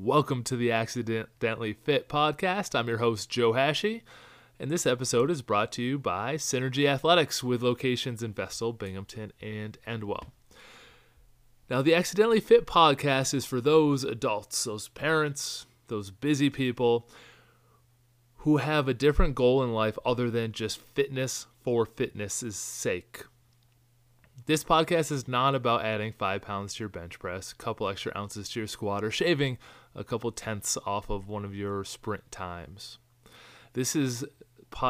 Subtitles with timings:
[0.00, 2.78] Welcome to the Accidentally Fit podcast.
[2.78, 4.02] I'm your host, Joe Hashey,
[4.60, 9.32] and this episode is brought to you by Synergy Athletics with locations in Vestal, Binghamton,
[9.42, 10.28] and Endwell.
[11.68, 17.08] Now, the Accidentally Fit podcast is for those adults, those parents, those busy people
[18.38, 23.24] who have a different goal in life other than just fitness for fitness's sake.
[24.48, 28.16] This podcast is not about adding five pounds to your bench press, a couple extra
[28.16, 29.58] ounces to your squat, or shaving
[29.94, 32.98] a couple tenths off of one of your sprint times.
[33.72, 34.24] This is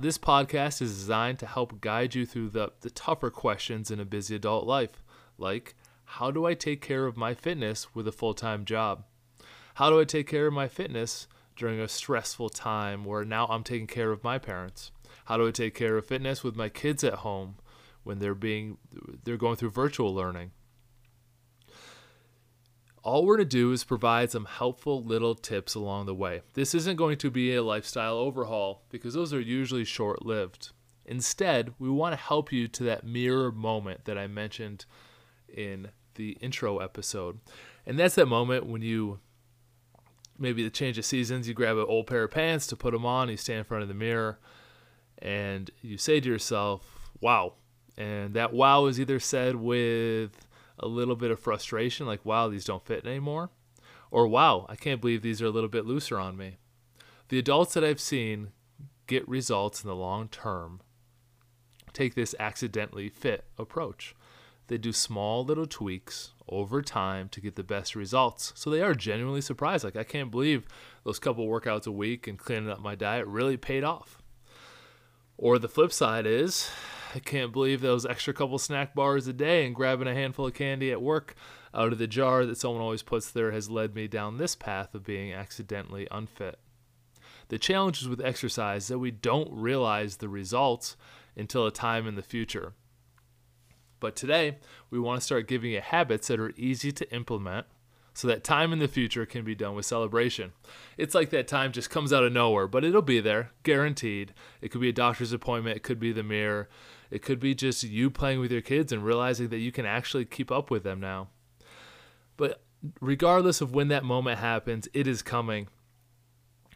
[0.00, 4.04] this podcast is designed to help guide you through the, the tougher questions in a
[4.04, 5.02] busy adult life,
[5.38, 9.04] like how do I take care of my fitness with a full time job?
[9.74, 13.62] How do I take care of my fitness during a stressful time where now I'm
[13.62, 14.90] taking care of my parents?
[15.26, 17.56] How do I take care of fitness with my kids at home?
[18.02, 18.78] when they're being
[19.24, 20.52] they're going through virtual learning.
[23.02, 26.42] All we're going to do is provide some helpful little tips along the way.
[26.52, 30.70] This isn't going to be a lifestyle overhaul because those are usually short lived.
[31.06, 34.84] Instead, we want to help you to that mirror moment that I mentioned
[35.48, 37.40] in the intro episode.
[37.86, 39.18] And that's that moment when you
[40.38, 43.06] maybe the change of seasons, you grab an old pair of pants to put them
[43.06, 44.38] on, you stand in front of the mirror,
[45.18, 47.54] and you say to yourself, Wow,
[47.96, 50.46] and that wow is either said with
[50.80, 53.50] a little bit of frustration, like, wow, these don't fit anymore,
[54.10, 56.56] or wow, I can't believe these are a little bit looser on me.
[57.28, 58.50] The adults that I've seen
[59.06, 60.80] get results in the long term
[61.92, 64.14] take this accidentally fit approach.
[64.68, 68.52] They do small little tweaks over time to get the best results.
[68.54, 69.82] So they are genuinely surprised.
[69.82, 70.66] Like, I can't believe
[71.04, 74.22] those couple workouts a week and cleaning up my diet really paid off.
[75.36, 76.70] Or the flip side is
[77.14, 80.54] I can't believe those extra couple snack bars a day and grabbing a handful of
[80.54, 81.34] candy at work
[81.74, 84.94] out of the jar that someone always puts there has led me down this path
[84.94, 86.58] of being accidentally unfit.
[87.48, 90.96] The challenge is with exercise is that we don't realize the results
[91.36, 92.74] until a time in the future.
[93.98, 94.58] But today,
[94.88, 97.66] we want to start giving you habits that are easy to implement
[98.14, 100.52] so that time in the future can be done with celebration.
[100.96, 104.32] It's like that time just comes out of nowhere, but it'll be there, guaranteed.
[104.60, 106.68] It could be a doctor's appointment, it could be the mirror,
[107.10, 110.24] it could be just you playing with your kids and realizing that you can actually
[110.24, 111.28] keep up with them now.
[112.36, 112.62] But
[113.00, 115.68] regardless of when that moment happens, it is coming.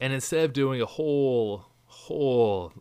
[0.00, 2.72] And instead of doing a whole, whole,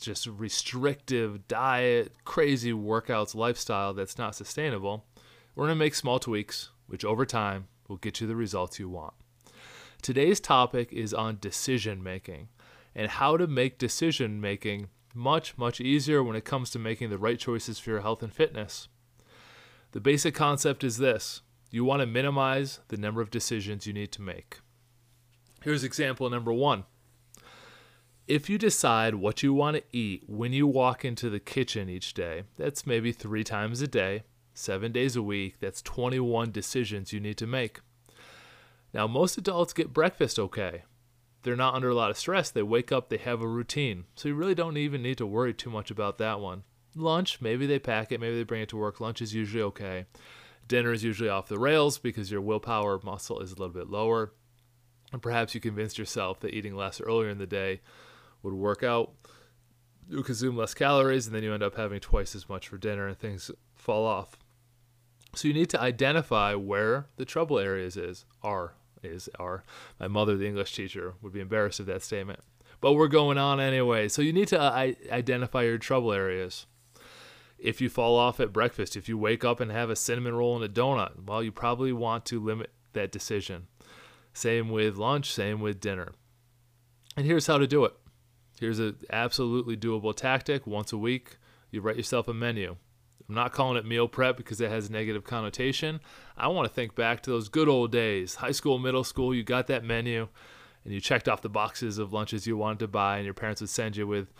[0.00, 5.04] just restrictive diet, crazy workouts lifestyle that's not sustainable,
[5.54, 8.88] we're going to make small tweaks which over time will get you the results you
[8.88, 9.14] want.
[10.02, 12.48] Today's topic is on decision making
[12.94, 17.18] and how to make decision making much, much easier when it comes to making the
[17.18, 18.88] right choices for your health and fitness.
[19.92, 24.12] The basic concept is this you want to minimize the number of decisions you need
[24.12, 24.58] to make.
[25.62, 26.84] Here's example number one.
[28.26, 32.14] If you decide what you want to eat when you walk into the kitchen each
[32.14, 34.22] day, that's maybe three times a day,
[34.54, 35.58] seven days a week.
[35.60, 37.80] That's 21 decisions you need to make.
[38.94, 40.84] Now, most adults get breakfast okay.
[41.42, 42.50] They're not under a lot of stress.
[42.50, 44.04] They wake up, they have a routine.
[44.14, 46.64] So you really don't even need to worry too much about that one.
[46.94, 49.00] Lunch, maybe they pack it, maybe they bring it to work.
[49.00, 50.06] Lunch is usually okay.
[50.68, 54.32] Dinner is usually off the rails because your willpower muscle is a little bit lower.
[55.12, 57.80] And perhaps you convinced yourself that eating less earlier in the day
[58.42, 59.12] would work out.
[60.08, 63.06] You consume less calories, and then you end up having twice as much for dinner,
[63.06, 64.36] and things fall off.
[65.34, 69.64] So you need to identify where the trouble areas is are is are.
[69.98, 72.40] My mother, the English teacher, would be embarrassed of that statement.
[72.80, 74.08] But we're going on anyway.
[74.08, 76.66] So you need to uh, identify your trouble areas.
[77.58, 80.56] If you fall off at breakfast, if you wake up and have a cinnamon roll
[80.56, 83.66] and a donut, well, you probably want to limit that decision.
[84.32, 86.12] Same with lunch, same with dinner.
[87.16, 87.92] And here's how to do it.
[88.58, 90.66] Here's an absolutely doable tactic.
[90.66, 91.36] Once a week,
[91.70, 92.76] you write yourself a menu.
[93.28, 96.00] I'm not calling it meal prep because it has negative connotation.
[96.36, 99.34] I want to think back to those good old days, high school, middle school.
[99.34, 100.28] You got that menu
[100.84, 103.60] and you checked off the boxes of lunches you wanted to buy, and your parents
[103.60, 104.32] would send you with.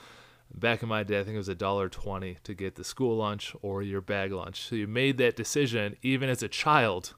[0.53, 3.17] Back in my day, I think it was a dollar twenty to get the school
[3.17, 4.62] lunch or your bag lunch.
[4.62, 7.15] So you made that decision even as a child,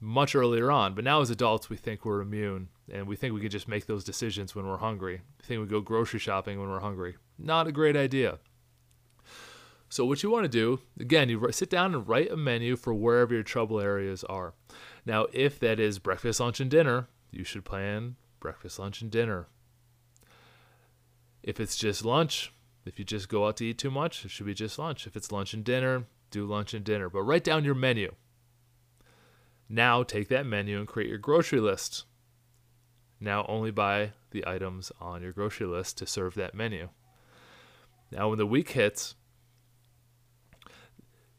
[0.00, 0.94] much earlier on.
[0.94, 3.84] But now as adults, we think we're immune, and we think we can just make
[3.84, 5.20] those decisions when we're hungry.
[5.40, 7.16] We think we go grocery shopping when we're hungry.
[7.38, 8.38] Not a great idea.
[9.94, 12.92] So what you want to do, again, you sit down and write a menu for
[12.92, 14.52] wherever your trouble areas are.
[15.06, 19.46] Now, if that is breakfast, lunch, and dinner, you should plan breakfast, lunch, and dinner.
[21.44, 22.52] If it's just lunch,
[22.84, 25.06] if you just go out to eat too much, it should be just lunch.
[25.06, 27.08] If it's lunch and dinner, do lunch and dinner.
[27.08, 28.16] But write down your menu.
[29.68, 32.04] Now take that menu and create your grocery list.
[33.20, 36.88] Now only buy the items on your grocery list to serve that menu.
[38.10, 39.14] Now, when the week hits,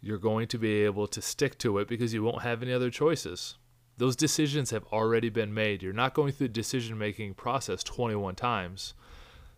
[0.05, 2.91] you're going to be able to stick to it because you won't have any other
[2.91, 3.55] choices.
[3.97, 5.81] Those decisions have already been made.
[5.81, 8.93] You're not going through the decision making process 21 times,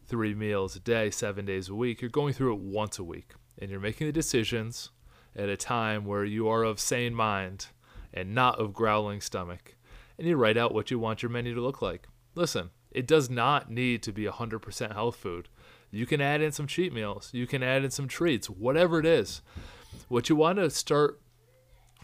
[0.05, 2.01] three meals a day, seven days a week.
[2.01, 3.33] You're going through it once a week.
[3.59, 4.91] And you're making the decisions
[5.35, 7.67] at a time where you are of sane mind
[8.13, 9.75] and not of growling stomach.
[10.17, 12.07] And you write out what you want your menu to look like.
[12.35, 15.49] Listen, it does not need to be 100% health food.
[15.91, 19.05] You can add in some cheat meals, you can add in some treats, whatever it
[19.05, 19.41] is.
[20.07, 21.19] What you want to start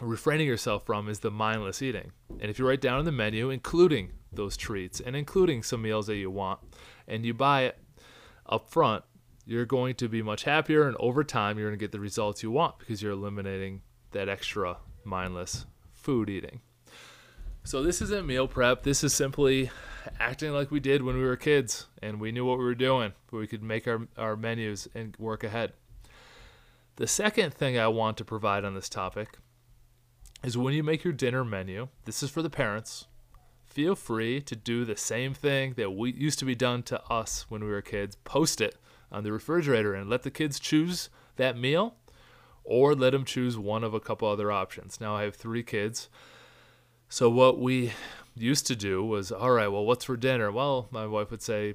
[0.00, 2.12] refraining yourself from is the mindless eating.
[2.40, 6.06] And if you write down in the menu, including those treats and including some meals
[6.08, 6.60] that you want,
[7.06, 7.78] and you buy it
[8.46, 9.04] up front,
[9.46, 10.88] you're going to be much happier.
[10.88, 13.82] And over time, you're going to get the results you want because you're eliminating
[14.12, 16.60] that extra mindless food eating.
[17.66, 18.82] So, this isn't meal prep.
[18.82, 19.70] This is simply
[20.20, 23.12] acting like we did when we were kids and we knew what we were doing,
[23.30, 25.72] but we could make our, our menus and work ahead.
[26.96, 29.38] The second thing I want to provide on this topic
[30.44, 33.06] is when you make your dinner menu, this is for the parents,
[33.64, 37.46] feel free to do the same thing that we used to be done to us
[37.48, 38.14] when we were kids.
[38.22, 38.76] Post it
[39.10, 41.96] on the refrigerator and let the kids choose that meal
[42.62, 45.00] or let them choose one of a couple other options.
[45.00, 46.08] Now I have 3 kids.
[47.08, 47.92] So what we
[48.36, 50.52] used to do was, all right, well, what's for dinner?
[50.52, 51.74] Well, my wife would say,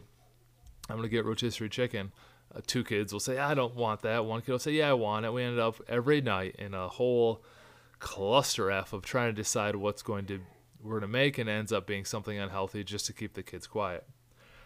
[0.89, 2.13] I'm going to get rotisserie chicken.
[2.53, 4.25] Uh, two kids will say, I don't want that.
[4.25, 5.33] One kid will say, Yeah, I want it.
[5.33, 7.43] We ended up every night in a whole
[7.99, 10.39] cluster F of trying to decide what's going to
[10.81, 13.67] we're going to make and ends up being something unhealthy just to keep the kids
[13.67, 14.07] quiet.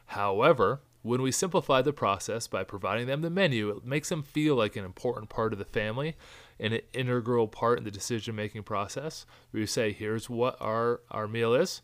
[0.07, 4.55] However, when we simplify the process by providing them the menu, it makes them feel
[4.55, 6.15] like an important part of the family
[6.59, 9.25] and an integral part in the decision making process.
[9.51, 11.81] We say, here's what our, our meal is,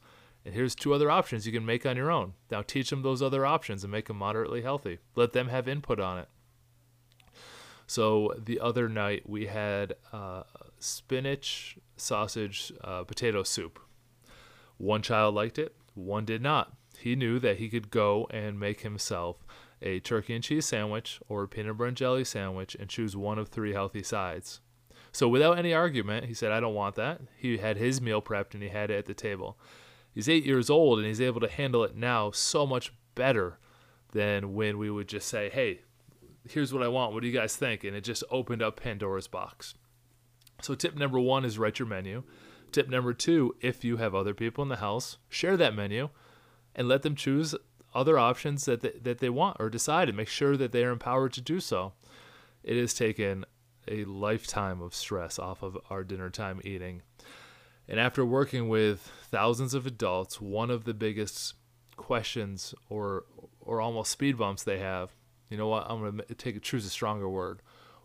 [0.50, 2.34] and here's two other options you can make on your own.
[2.50, 4.98] Now teach them those other options and make them moderately healthy.
[5.16, 6.28] Let them have input on it.
[7.86, 10.42] So the other night we had uh,
[10.80, 13.78] spinach, sausage, uh, potato soup.
[14.78, 16.74] One child liked it, one did not.
[16.98, 19.46] He knew that he could go and make himself
[19.84, 23.38] a turkey and cheese sandwich or a peanut butter and jelly sandwich and choose one
[23.38, 24.62] of three healthy sides.
[25.12, 27.22] So without any argument, he said, I don't want that.
[27.38, 29.56] He had his meal prepped and he had it at the table.
[30.19, 33.57] He's eight years old and he's able to handle it now so much better
[34.12, 35.80] than when we would just say, hey,
[36.45, 37.13] here's what I want.
[37.13, 37.86] What do you guys think?
[37.86, 39.75] And it just opened up Pandora's box.
[40.62, 42.24] So, tip number one is write your menu.
[42.74, 46.10] Tip number two, if you have other people in the house, share that menu
[46.75, 47.56] and let them choose
[47.95, 50.92] other options that they, that they want or decide and make sure that they are
[50.92, 51.94] empowered to do so.
[52.62, 53.45] It has taken
[53.88, 57.04] a lifetime of stress off of our dinner time eating.
[57.89, 61.56] And after working with thousands of adults, one of the biggest
[61.97, 63.25] questions or
[63.59, 65.12] or almost speed bumps they have
[65.50, 65.88] you know what?
[65.89, 67.62] I'm going to take choose a stronger word.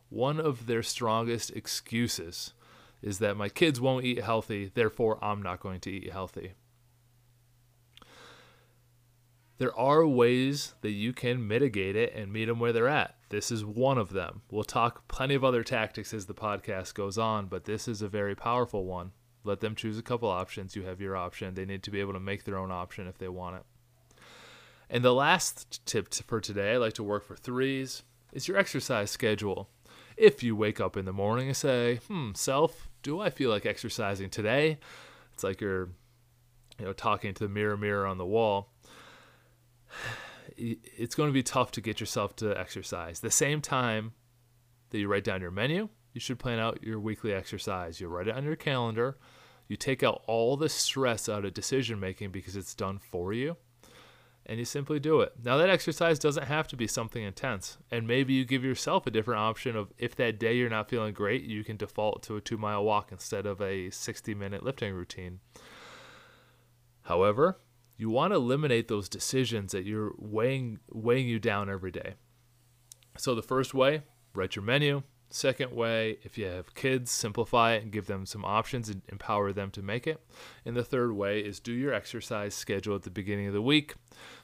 [0.09, 2.55] One of their strongest excuses
[3.03, 6.55] is that my kids won't eat healthy, therefore I'm not going to eat healthy.
[9.59, 13.17] There are ways that you can mitigate it and meet them where they're at.
[13.29, 14.43] This is one of them.
[14.51, 18.09] We'll talk plenty of other tactics as the podcast goes on, but this is a
[18.09, 19.13] very powerful one.
[19.45, 20.75] Let them choose a couple options.
[20.75, 21.55] You have your option.
[21.55, 23.63] They need to be able to make their own option if they want it.
[24.89, 29.11] And the last tip for today, I like to work for threes, is your exercise
[29.11, 29.69] schedule.
[30.17, 33.67] If you wake up in the morning and say, hmm, self, do I feel like
[33.67, 34.79] exercising today?
[35.33, 35.89] It's like you're,
[36.79, 38.73] you know, talking to the mirror, mirror on the wall.
[40.57, 43.19] It's going to be tough to get yourself to exercise.
[43.19, 44.13] The same time
[44.91, 48.01] that you write down your menu, you should plan out your weekly exercise.
[48.01, 49.19] You write it on your calendar.
[49.69, 53.57] You take out all the stress out of decision making because it's done for you
[54.47, 55.33] and you simply do it.
[55.43, 59.11] Now, that exercise doesn't have to be something intense, and maybe you give yourself a
[59.11, 62.41] different option of if that day you're not feeling great, you can default to a
[62.41, 65.41] two mile walk instead of a 60 minute lifting routine.
[67.03, 67.61] However,
[67.97, 72.15] you want to eliminate those decisions that you're weighing weighing you down every day.
[73.17, 74.03] So the first way,
[74.35, 78.45] write your menu, Second way, if you have kids, simplify it and give them some
[78.45, 80.21] options and empower them to make it.
[80.65, 83.95] And the third way is do your exercise schedule at the beginning of the week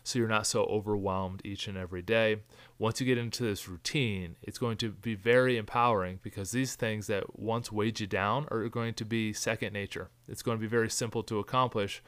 [0.02, 2.38] so you're not so overwhelmed each and every day.
[2.78, 7.06] Once you get into this routine, it's going to be very empowering because these things
[7.06, 10.08] that once weighed you down are going to be second nature.
[10.26, 12.02] It's going to be very simple to accomplish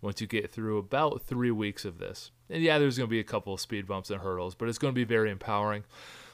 [0.00, 2.30] once you get through about three weeks of this.
[2.50, 4.78] And yeah, there's going to be a couple of speed bumps and hurdles, but it's
[4.78, 5.84] going to be very empowering.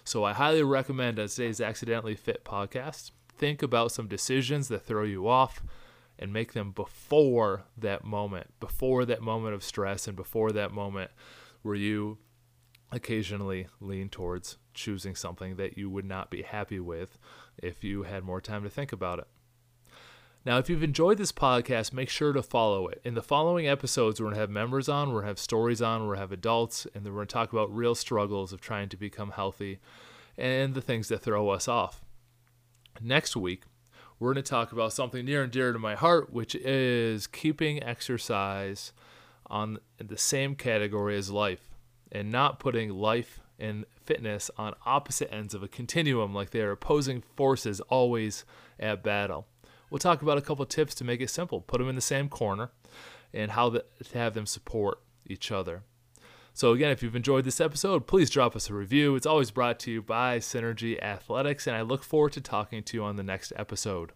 [0.07, 3.11] So I highly recommend today's Accidentally Fit podcast.
[3.39, 5.63] Think about some decisions that throw you off
[6.19, 11.11] and make them before that moment, before that moment of stress and before that moment
[11.63, 12.19] where you
[12.93, 17.17] occasionally lean towards choosing something that you would not be happy with
[17.63, 19.27] if you had more time to think about it.
[20.47, 23.01] Now, if you've enjoyed this podcast, make sure to follow it.
[23.03, 25.81] In the following episodes, we're going to have members on, we're going to have stories
[25.81, 28.53] on, we're going to have adults, and then we're going to talk about real struggles
[28.53, 29.79] of trying to become healthy
[30.37, 32.05] and the things that throw us off.
[33.01, 33.63] Next week,
[34.19, 37.83] we're going to talk about something near and dear to my heart, which is keeping
[37.83, 38.93] exercise
[39.47, 41.71] on the same category as life
[42.13, 46.73] and not putting life and fitness on opposite ends of a continuum like they are
[46.73, 48.45] opposing forces always
[48.79, 49.47] at battle.
[49.95, 51.61] We'll talk about a couple tips to make it simple.
[51.61, 52.73] Put them in the same corner
[53.33, 55.85] and how to have them support each other.
[56.53, 59.15] So, again, if you've enjoyed this episode, please drop us a review.
[59.15, 62.97] It's always brought to you by Synergy Athletics, and I look forward to talking to
[62.97, 64.11] you on the next episode.